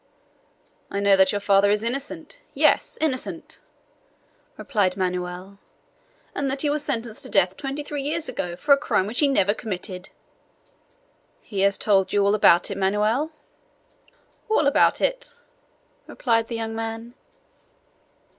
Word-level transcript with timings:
"I 0.89 0.99
know 0.99 1.15
that 1.15 1.31
your 1.31 1.39
father 1.41 1.69
is 1.69 1.83
innocent! 1.83 2.39
Yes, 2.55 2.97
innocent!" 2.99 3.59
replied 4.57 4.97
Manoel, 4.97 5.59
"and 6.33 6.49
that 6.49 6.63
he 6.63 6.71
was 6.71 6.83
sentenced 6.83 7.21
to 7.21 7.29
death 7.29 7.55
twenty 7.55 7.83
three 7.83 8.01
years 8.01 8.27
ago 8.27 8.55
for 8.55 8.71
a 8.71 8.77
crime 8.79 9.05
which 9.05 9.19
he 9.19 9.27
never 9.27 9.53
committed!" 9.53 10.09
"He 11.43 11.59
has 11.59 11.77
told 11.77 12.11
you 12.13 12.25
all 12.25 12.33
about 12.33 12.71
it, 12.71 12.79
Manoel?" 12.79 13.29
"All 14.49 14.65
about 14.65 15.01
it," 15.01 15.35
replied 16.07 16.47
the 16.47 16.55
young 16.55 16.73
man. 16.73 17.13